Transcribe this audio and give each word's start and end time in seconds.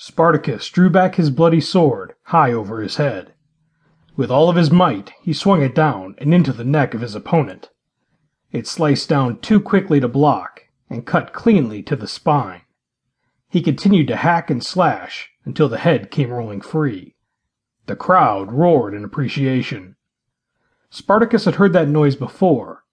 Spartacus 0.00 0.68
drew 0.68 0.88
back 0.88 1.16
his 1.16 1.28
bloody 1.28 1.60
sword 1.60 2.14
high 2.26 2.52
over 2.52 2.80
his 2.80 2.98
head. 2.98 3.34
With 4.14 4.30
all 4.30 4.48
of 4.48 4.54
his 4.54 4.70
might 4.70 5.12
he 5.20 5.32
swung 5.32 5.60
it 5.60 5.74
down 5.74 6.14
and 6.18 6.32
into 6.32 6.52
the 6.52 6.62
neck 6.62 6.94
of 6.94 7.00
his 7.00 7.16
opponent. 7.16 7.70
It 8.52 8.68
sliced 8.68 9.08
down 9.08 9.40
too 9.40 9.58
quickly 9.58 9.98
to 9.98 10.06
block 10.06 10.62
and 10.88 11.04
cut 11.04 11.32
cleanly 11.32 11.82
to 11.82 11.96
the 11.96 12.06
spine. 12.06 12.60
He 13.48 13.60
continued 13.60 14.06
to 14.06 14.14
hack 14.14 14.50
and 14.50 14.64
slash 14.64 15.30
until 15.44 15.68
the 15.68 15.78
head 15.78 16.12
came 16.12 16.30
rolling 16.30 16.60
free. 16.60 17.16
The 17.86 17.96
crowd 17.96 18.52
roared 18.52 18.94
in 18.94 19.02
appreciation. 19.02 19.96
Spartacus 20.90 21.44
had 21.44 21.56
heard 21.56 21.72
that 21.72 21.88
noise 21.88 22.14
before. 22.14 22.84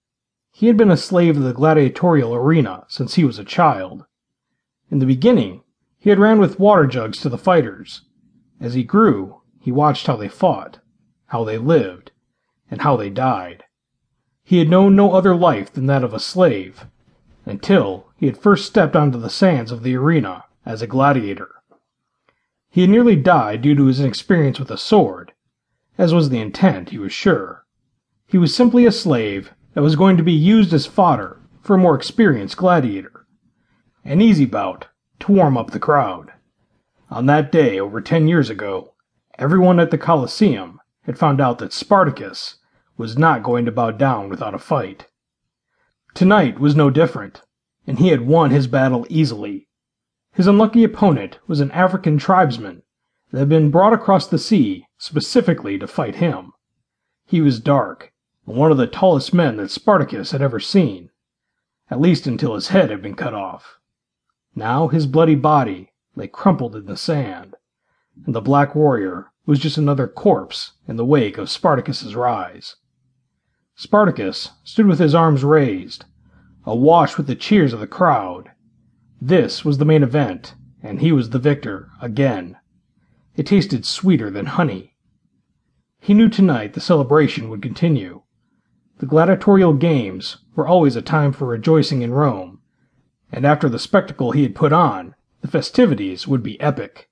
He 0.50 0.66
had 0.66 0.76
been 0.76 0.90
a 0.90 0.96
slave 0.96 1.36
of 1.36 1.44
the 1.44 1.52
gladiatorial 1.52 2.34
arena 2.34 2.84
since 2.88 3.14
he 3.14 3.24
was 3.24 3.38
a 3.38 3.44
child. 3.44 4.06
In 4.90 4.98
the 4.98 5.06
beginning, 5.06 5.62
he 6.06 6.10
had 6.10 6.20
ran 6.20 6.38
with 6.38 6.60
water 6.60 6.86
jugs 6.86 7.18
to 7.18 7.28
the 7.28 7.36
fighters. 7.36 8.02
As 8.60 8.74
he 8.74 8.84
grew, 8.84 9.40
he 9.58 9.72
watched 9.72 10.06
how 10.06 10.14
they 10.14 10.28
fought, 10.28 10.78
how 11.26 11.42
they 11.42 11.58
lived, 11.58 12.12
and 12.70 12.82
how 12.82 12.96
they 12.96 13.10
died. 13.10 13.64
He 14.44 14.60
had 14.60 14.70
known 14.70 14.94
no 14.94 15.14
other 15.14 15.34
life 15.34 15.72
than 15.72 15.86
that 15.86 16.04
of 16.04 16.14
a 16.14 16.20
slave, 16.20 16.86
until 17.44 18.06
he 18.14 18.26
had 18.26 18.38
first 18.38 18.66
stepped 18.66 18.94
onto 18.94 19.18
the 19.18 19.28
sands 19.28 19.72
of 19.72 19.82
the 19.82 19.96
arena 19.96 20.44
as 20.64 20.80
a 20.80 20.86
gladiator. 20.86 21.50
He 22.70 22.82
had 22.82 22.90
nearly 22.90 23.16
died 23.16 23.60
due 23.60 23.74
to 23.74 23.86
his 23.86 23.98
inexperience 23.98 24.60
with 24.60 24.70
a 24.70 24.78
sword, 24.78 25.32
as 25.98 26.14
was 26.14 26.28
the 26.28 26.38
intent, 26.38 26.90
he 26.90 26.98
was 26.98 27.12
sure. 27.12 27.66
He 28.28 28.38
was 28.38 28.54
simply 28.54 28.86
a 28.86 28.92
slave 28.92 29.52
that 29.74 29.82
was 29.82 29.96
going 29.96 30.16
to 30.18 30.22
be 30.22 30.32
used 30.32 30.72
as 30.72 30.86
fodder 30.86 31.40
for 31.62 31.74
a 31.74 31.78
more 31.80 31.96
experienced 31.96 32.56
gladiator. 32.56 33.26
An 34.04 34.20
easy 34.20 34.44
bout 34.44 34.86
to 35.20 35.32
warm 35.32 35.56
up 35.56 35.70
the 35.70 35.78
crowd. 35.78 36.32
On 37.10 37.26
that 37.26 37.52
day, 37.52 37.78
over 37.78 38.00
ten 38.00 38.28
years 38.28 38.50
ago, 38.50 38.94
everyone 39.38 39.78
at 39.80 39.90
the 39.90 39.98
Colosseum 39.98 40.80
had 41.02 41.18
found 41.18 41.40
out 41.40 41.58
that 41.58 41.72
Spartacus 41.72 42.56
was 42.96 43.16
not 43.16 43.42
going 43.42 43.64
to 43.64 43.72
bow 43.72 43.90
down 43.90 44.28
without 44.28 44.54
a 44.54 44.58
fight. 44.58 45.06
Tonight 46.14 46.58
was 46.58 46.74
no 46.74 46.90
different, 46.90 47.42
and 47.86 47.98
he 47.98 48.08
had 48.08 48.26
won 48.26 48.50
his 48.50 48.66
battle 48.66 49.06
easily. 49.08 49.68
His 50.32 50.46
unlucky 50.46 50.82
opponent 50.82 51.38
was 51.46 51.60
an 51.60 51.70
African 51.70 52.18
tribesman 52.18 52.82
that 53.30 53.38
had 53.38 53.48
been 53.48 53.70
brought 53.70 53.92
across 53.92 54.26
the 54.26 54.38
sea 54.38 54.86
specifically 54.98 55.78
to 55.78 55.86
fight 55.86 56.16
him. 56.16 56.52
He 57.24 57.40
was 57.40 57.60
dark, 57.60 58.12
and 58.46 58.56
one 58.56 58.70
of 58.70 58.78
the 58.78 58.86
tallest 58.86 59.32
men 59.34 59.56
that 59.56 59.70
Spartacus 59.70 60.32
had 60.32 60.42
ever 60.42 60.60
seen, 60.60 61.10
at 61.90 62.00
least 62.00 62.26
until 62.26 62.54
his 62.54 62.68
head 62.68 62.90
had 62.90 63.02
been 63.02 63.14
cut 63.14 63.34
off. 63.34 63.78
Now 64.58 64.88
his 64.88 65.06
bloody 65.06 65.34
body 65.34 65.92
lay 66.14 66.28
crumpled 66.28 66.74
in 66.74 66.86
the 66.86 66.96
sand, 66.96 67.56
and 68.24 68.34
the 68.34 68.40
black 68.40 68.74
warrior 68.74 69.26
was 69.44 69.58
just 69.58 69.76
another 69.76 70.08
corpse 70.08 70.72
in 70.88 70.96
the 70.96 71.04
wake 71.04 71.36
of 71.36 71.50
Spartacus's 71.50 72.16
rise. 72.16 72.76
Spartacus 73.74 74.52
stood 74.64 74.86
with 74.86 74.98
his 74.98 75.14
arms 75.14 75.44
raised, 75.44 76.06
awash 76.64 77.18
with 77.18 77.26
the 77.26 77.36
cheers 77.36 77.74
of 77.74 77.80
the 77.80 77.86
crowd. 77.86 78.50
This 79.20 79.62
was 79.62 79.76
the 79.76 79.84
main 79.84 80.02
event, 80.02 80.54
and 80.82 81.02
he 81.02 81.12
was 81.12 81.30
the 81.30 81.38
victor 81.38 81.90
again. 82.00 82.56
It 83.36 83.46
tasted 83.46 83.84
sweeter 83.84 84.30
than 84.30 84.46
honey. 84.46 84.96
He 86.00 86.14
knew 86.14 86.30
tonight 86.30 86.72
the 86.72 86.80
celebration 86.80 87.50
would 87.50 87.60
continue. 87.60 88.22
The 89.00 89.06
gladiatorial 89.06 89.74
games 89.74 90.38
were 90.54 90.66
always 90.66 90.96
a 90.96 91.02
time 91.02 91.32
for 91.32 91.46
rejoicing 91.46 92.00
in 92.00 92.14
Rome, 92.14 92.55
and 93.32 93.44
after 93.44 93.68
the 93.68 93.78
spectacle 93.78 94.32
he 94.32 94.42
had 94.42 94.54
put 94.54 94.72
on, 94.72 95.14
the 95.40 95.48
festivities 95.48 96.26
would 96.26 96.42
be 96.42 96.60
epic. 96.60 97.08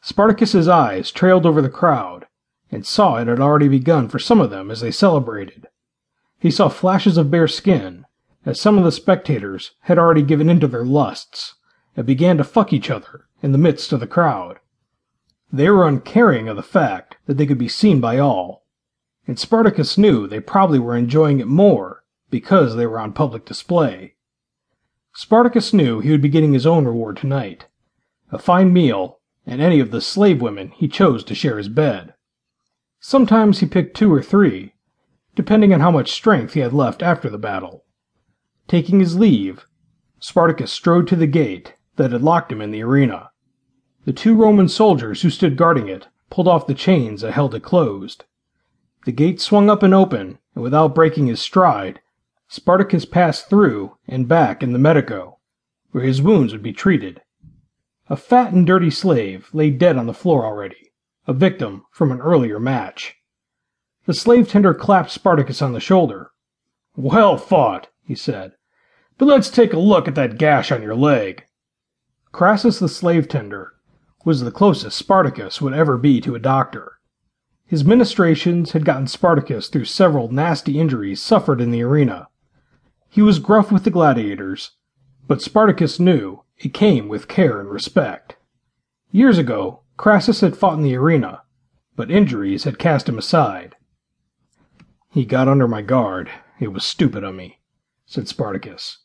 Spartacus's 0.00 0.68
eyes 0.68 1.10
trailed 1.10 1.44
over 1.44 1.60
the 1.60 1.68
crowd, 1.68 2.26
and 2.70 2.86
saw 2.86 3.16
it 3.16 3.26
had 3.26 3.40
already 3.40 3.68
begun 3.68 4.08
for 4.08 4.18
some 4.18 4.40
of 4.40 4.50
them 4.50 4.70
as 4.70 4.80
they 4.80 4.90
celebrated. 4.90 5.66
He 6.38 6.50
saw 6.50 6.68
flashes 6.68 7.16
of 7.16 7.30
bare 7.30 7.48
skin, 7.48 8.04
as 8.44 8.60
some 8.60 8.78
of 8.78 8.84
the 8.84 8.92
spectators 8.92 9.72
had 9.80 9.98
already 9.98 10.22
given 10.22 10.48
in 10.48 10.60
to 10.60 10.68
their 10.68 10.84
lusts, 10.84 11.54
and 11.96 12.06
began 12.06 12.36
to 12.38 12.44
fuck 12.44 12.72
each 12.72 12.90
other 12.90 13.26
in 13.42 13.52
the 13.52 13.58
midst 13.58 13.92
of 13.92 14.00
the 14.00 14.06
crowd. 14.06 14.58
They 15.52 15.68
were 15.70 15.88
uncaring 15.88 16.48
of 16.48 16.56
the 16.56 16.62
fact 16.62 17.16
that 17.26 17.38
they 17.38 17.46
could 17.46 17.58
be 17.58 17.68
seen 17.68 18.00
by 18.00 18.18
all, 18.18 18.66
and 19.26 19.38
Spartacus 19.38 19.98
knew 19.98 20.26
they 20.26 20.40
probably 20.40 20.78
were 20.78 20.96
enjoying 20.96 21.40
it 21.40 21.48
more 21.48 22.04
because 22.30 22.76
they 22.76 22.86
were 22.86 23.00
on 23.00 23.12
public 23.12 23.44
display. 23.44 24.14
Spartacus 25.20 25.72
knew 25.72 25.98
he 25.98 26.12
would 26.12 26.22
be 26.22 26.28
getting 26.28 26.52
his 26.52 26.64
own 26.64 26.84
reward 26.84 27.16
tonight 27.16 27.66
a 28.30 28.38
fine 28.38 28.72
meal 28.72 29.18
and 29.44 29.60
any 29.60 29.80
of 29.80 29.90
the 29.90 30.00
slave 30.00 30.40
women 30.40 30.70
he 30.76 30.86
chose 30.86 31.24
to 31.24 31.34
share 31.34 31.58
his 31.58 31.68
bed. 31.68 32.14
Sometimes 33.00 33.58
he 33.58 33.66
picked 33.66 33.96
two 33.96 34.12
or 34.14 34.22
three, 34.22 34.74
depending 35.34 35.74
on 35.74 35.80
how 35.80 35.90
much 35.90 36.12
strength 36.12 36.54
he 36.54 36.60
had 36.60 36.72
left 36.72 37.02
after 37.02 37.28
the 37.28 37.36
battle. 37.36 37.84
Taking 38.68 39.00
his 39.00 39.18
leave, 39.18 39.66
Spartacus 40.20 40.70
strode 40.70 41.08
to 41.08 41.16
the 41.16 41.26
gate 41.26 41.74
that 41.96 42.12
had 42.12 42.22
locked 42.22 42.52
him 42.52 42.60
in 42.60 42.70
the 42.70 42.84
arena. 42.84 43.30
The 44.04 44.12
two 44.12 44.36
Roman 44.36 44.68
soldiers 44.68 45.22
who 45.22 45.30
stood 45.30 45.56
guarding 45.56 45.88
it 45.88 46.06
pulled 46.30 46.46
off 46.46 46.68
the 46.68 46.74
chains 46.74 47.22
that 47.22 47.32
held 47.32 47.56
it 47.56 47.64
closed. 47.64 48.24
The 49.04 49.10
gate 49.10 49.40
swung 49.40 49.68
up 49.68 49.82
and 49.82 49.92
open, 49.92 50.38
and 50.54 50.62
without 50.62 50.94
breaking 50.94 51.26
his 51.26 51.40
stride, 51.40 51.98
Spartacus 52.50 53.04
passed 53.04 53.50
through 53.50 53.98
and 54.06 54.26
back 54.26 54.62
in 54.62 54.72
the 54.72 54.78
medico, 54.78 55.38
where 55.90 56.04
his 56.04 56.22
wounds 56.22 56.52
would 56.52 56.62
be 56.62 56.72
treated. 56.72 57.20
A 58.08 58.16
fat 58.16 58.54
and 58.54 58.66
dirty 58.66 58.90
slave 58.90 59.50
lay 59.52 59.68
dead 59.70 59.98
on 59.98 60.06
the 60.06 60.14
floor 60.14 60.46
already, 60.46 60.92
a 61.26 61.34
victim 61.34 61.84
from 61.92 62.10
an 62.10 62.22
earlier 62.22 62.58
match. 62.58 63.16
The 64.06 64.14
slave 64.14 64.48
tender 64.48 64.72
clapped 64.72 65.10
Spartacus 65.10 65.60
on 65.60 65.74
the 65.74 65.80
shoulder. 65.80 66.30
Well 66.96 67.36
fought, 67.36 67.88
he 68.02 68.14
said. 68.14 68.52
But 69.18 69.26
let's 69.26 69.50
take 69.50 69.74
a 69.74 69.78
look 69.78 70.08
at 70.08 70.14
that 70.14 70.38
gash 70.38 70.72
on 70.72 70.80
your 70.80 70.94
leg. 70.94 71.44
Crassus 72.32 72.78
the 72.78 72.88
slave 72.88 73.28
tender 73.28 73.74
was 74.24 74.40
the 74.40 74.50
closest 74.50 74.96
Spartacus 74.96 75.60
would 75.60 75.74
ever 75.74 75.98
be 75.98 76.18
to 76.22 76.34
a 76.34 76.38
doctor. 76.38 76.98
His 77.66 77.84
ministrations 77.84 78.72
had 78.72 78.86
gotten 78.86 79.06
Spartacus 79.06 79.68
through 79.68 79.84
several 79.84 80.32
nasty 80.32 80.80
injuries 80.80 81.20
suffered 81.20 81.60
in 81.60 81.70
the 81.70 81.82
arena, 81.82 82.27
he 83.10 83.22
was 83.22 83.38
gruff 83.38 83.72
with 83.72 83.84
the 83.84 83.90
gladiators, 83.90 84.72
but 85.26 85.42
Spartacus 85.42 85.98
knew 85.98 86.42
it 86.58 86.74
came 86.74 87.08
with 87.08 87.28
care 87.28 87.60
and 87.60 87.70
respect. 87.70 88.36
Years 89.10 89.38
ago, 89.38 89.82
Crassus 89.96 90.40
had 90.40 90.56
fought 90.56 90.76
in 90.76 90.82
the 90.82 90.96
arena, 90.96 91.42
but 91.96 92.10
injuries 92.10 92.64
had 92.64 92.78
cast 92.78 93.08
him 93.08 93.18
aside. 93.18 93.74
He 95.10 95.24
got 95.24 95.48
under 95.48 95.66
my 95.66 95.82
guard. 95.82 96.30
It 96.60 96.68
was 96.68 96.84
stupid 96.84 97.24
of 97.24 97.34
me, 97.34 97.60
said 98.06 98.28
Spartacus, 98.28 98.98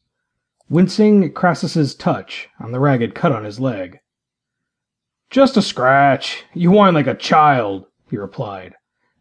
wincing 0.70 1.24
at 1.24 1.34
Crassus's 1.34 1.96
touch 1.96 2.50
on 2.60 2.72
the 2.72 2.80
ragged 2.80 3.16
cut 3.16 3.32
on 3.32 3.46
his 3.46 3.60
leg. 3.60 4.00
Just 5.30 5.58
a 5.58 5.62
scratch. 5.62 6.44
You 6.54 6.72
whine 6.72 6.94
like 6.94 7.08
a 7.08 7.16
child, 7.16 7.86
he 8.10 8.18
replied, 8.18 8.76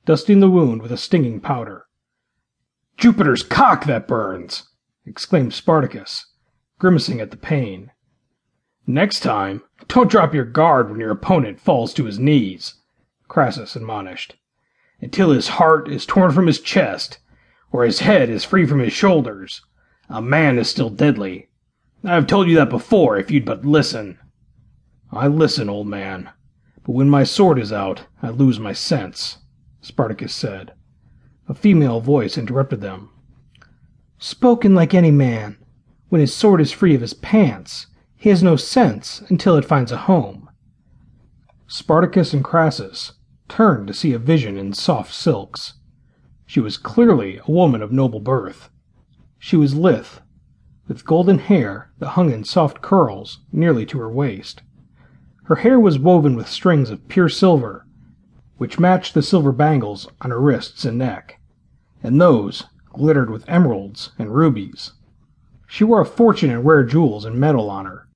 dusting 0.04 0.41
the 0.41 0.50
wound 0.50 0.82
with 0.82 0.93
a 0.93 0.99
stinging 0.99 1.41
powder. 1.41 1.87
Jupiter's 2.99 3.43
cock 3.43 3.87
that 3.87 4.06
burns! 4.06 4.69
Exclaimed 5.06 5.52
Spartacus, 5.52 6.26
grimacing 6.78 7.20
at 7.20 7.30
the 7.30 7.36
pain. 7.36 7.90
Next 8.86 9.20
time, 9.20 9.62
don't 9.88 10.10
drop 10.10 10.34
your 10.34 10.44
guard 10.44 10.90
when 10.90 11.00
your 11.00 11.10
opponent 11.10 11.60
falls 11.60 11.94
to 11.94 12.04
his 12.04 12.18
knees, 12.18 12.74
Crassus 13.28 13.76
admonished, 13.76 14.36
until 15.00 15.30
his 15.30 15.48
heart 15.48 15.88
is 15.88 16.04
torn 16.04 16.32
from 16.32 16.46
his 16.46 16.60
chest, 16.60 17.18
or 17.70 17.84
his 17.84 18.00
head 18.00 18.28
is 18.28 18.44
free 18.44 18.66
from 18.66 18.80
his 18.80 18.92
shoulders. 18.92 19.62
A 20.08 20.20
man 20.20 20.58
is 20.58 20.68
still 20.68 20.90
deadly. 20.90 21.48
I 22.04 22.14
have 22.14 22.26
told 22.26 22.48
you 22.48 22.56
that 22.56 22.69
before, 22.69 23.16
if 23.16 23.30
you'd 23.30 23.44
but 23.44 23.64
listen. 23.64 24.19
I 25.10 25.28
listen, 25.28 25.69
old 25.69 25.86
man, 25.86 26.30
but 26.84 26.93
when 26.93 27.08
my 27.08 27.22
sword 27.22 27.58
is 27.58 27.72
out, 27.72 28.06
I 28.22 28.31
lose 28.31 28.58
my 28.58 28.72
sense, 28.72 29.38
Spartacus 29.81 30.34
said. 30.34 30.72
A 31.48 31.55
female 31.55 32.00
voice 32.00 32.37
interrupted 32.37 32.81
them. 32.81 33.10
Spoken 34.24 34.72
like 34.72 34.94
any 34.94 35.10
man. 35.10 35.56
When 36.08 36.20
his 36.20 36.32
sword 36.32 36.60
is 36.60 36.70
free 36.70 36.94
of 36.94 37.00
his 37.00 37.12
pants, 37.12 37.88
he 38.14 38.28
has 38.28 38.40
no 38.40 38.54
sense 38.54 39.20
until 39.22 39.56
it 39.56 39.64
finds 39.64 39.90
a 39.90 39.96
home. 39.96 40.48
Spartacus 41.66 42.32
and 42.32 42.44
Crassus 42.44 43.14
turned 43.48 43.88
to 43.88 43.92
see 43.92 44.12
a 44.12 44.20
vision 44.20 44.56
in 44.56 44.74
soft 44.74 45.12
silks. 45.12 45.74
She 46.46 46.60
was 46.60 46.76
clearly 46.76 47.38
a 47.38 47.50
woman 47.50 47.82
of 47.82 47.90
noble 47.90 48.20
birth. 48.20 48.70
She 49.40 49.56
was 49.56 49.74
lithe, 49.74 50.20
with 50.86 51.04
golden 51.04 51.40
hair 51.40 51.90
that 51.98 52.10
hung 52.10 52.30
in 52.30 52.44
soft 52.44 52.80
curls 52.80 53.40
nearly 53.50 53.84
to 53.86 53.98
her 53.98 54.08
waist. 54.08 54.62
Her 55.46 55.56
hair 55.56 55.80
was 55.80 55.98
woven 55.98 56.36
with 56.36 56.48
strings 56.48 56.90
of 56.90 57.08
pure 57.08 57.28
silver, 57.28 57.88
which 58.56 58.78
matched 58.78 59.14
the 59.14 59.22
silver 59.22 59.50
bangles 59.50 60.06
on 60.20 60.30
her 60.30 60.40
wrists 60.40 60.84
and 60.84 60.96
neck, 60.96 61.40
and 62.04 62.20
those 62.20 62.66
glittered 62.93 63.31
with 63.31 63.49
emeralds 63.49 64.11
and 64.19 64.35
rubies. 64.35 64.93
She 65.67 65.85
wore 65.85 66.00
a 66.00 66.06
fortune 66.06 66.50
in 66.50 66.62
rare 66.62 66.85
jewels 66.85 67.25
and 67.25 67.37
metal 67.37 67.71
on 67.71 67.87
her, 67.87 68.09